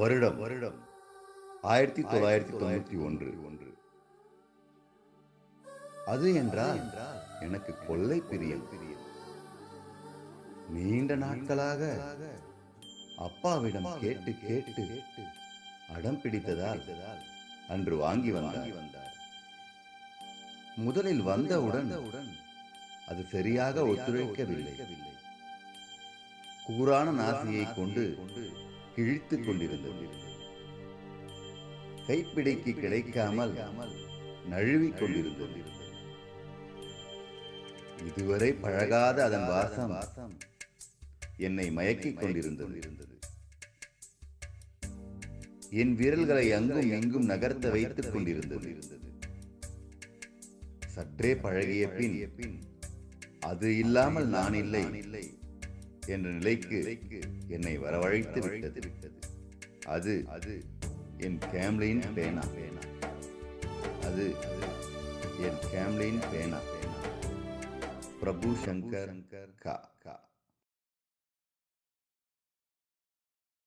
வருடம். 0.00 0.38
வருடம். 0.38 0.78
ஆயிரத்தி 1.62 2.02
தொள்ளாயிரத்தி 2.02 2.52
தொண்ணூத்தி 2.60 2.98
ஒன்று. 3.06 3.28
ஒன்று. 3.46 3.70
அது 6.06 6.28
என்றால் 6.34 6.80
எனக்கு 7.40 7.72
கொள்ளை 7.86 8.18
பிரியம். 8.20 8.64
நீண்ட 10.68 11.16
நாட்களாக 11.16 11.80
அப்பாவிடம் 13.18 13.88
கேட்டு 14.00 14.32
கேட்டு 14.46 14.84
அடம் 15.94 16.20
பிடித்ததால் 16.22 16.82
அன்று 17.68 17.96
வாங்கி 17.96 18.30
வந்தார். 18.30 18.72
முதலில் 20.76 21.22
வந்தவுடன் 21.22 21.90
அது 23.08 23.22
சரியாக 23.32 23.82
ஒத்துழைக்கவில்லை. 23.82 24.74
கூரான 26.66 27.06
நாசியை 27.12 27.64
கொண்டு 27.74 28.04
கிழித்துக் 28.94 29.44
கொண்டிருந்தது. 29.46 30.06
கைப்பிடிக்கு 32.06 32.72
கிடைக்காமல் 32.78 33.52
நழுவிக் 34.52 34.98
கொண்டிருந்தது. 35.00 35.60
இதுவரை 38.08 38.50
பழகாத 38.64 39.18
அதன் 39.24 39.48
வாசம் 39.52 39.94
என்னை 41.46 41.66
மயக்கிக் 41.76 42.20
கொண்டிருந்தது. 42.20 42.78
என் 45.80 45.94
விரல்களை 45.98 46.46
அங்கும் 46.58 46.88
எங்கும் 46.98 47.28
நகர்த்த 47.28 47.70
வைத்துக் 47.70 48.12
கொண்டிருந்தது. 48.12 48.70
சற்றே 50.94 51.32
பழகிய 51.44 51.84
பின் 51.98 52.16
அது 53.50 53.68
இல்லாமல் 53.82 54.28
நான் 54.36 54.56
இல்லை. 54.62 54.84
என்ற 56.06 56.30
நிலைக்கு 56.30 56.98
என்னை 57.48 57.78
வரவழைத்து 57.78 58.40
விட்டது. 58.40 58.80
அது 59.86 60.24
அது 60.28 60.64
என் 61.16 61.38
கேம்லின் 61.38 62.12
பேனா. 62.14 62.40
பேனா 62.54 62.80
அது 64.02 64.34
என் 65.38 65.60
கேம்லின் 65.72 66.20
பேனா. 66.32 66.58
பிரபு 68.20 68.56
சங்கர் 68.66 69.24
கா 69.56 69.90
கா. 69.98 70.29